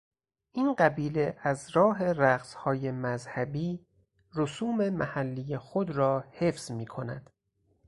این 0.51 0.73
قبیله 0.75 1.37
از 1.41 1.69
راه 1.69 2.03
رقصهای 2.03 2.91
مذهبی 2.91 3.85
رسوم 4.35 4.89
محلی 4.89 5.57
خود 5.57 5.91
را 5.91 6.23
حفظ 6.31 6.71
میکند. 6.71 7.29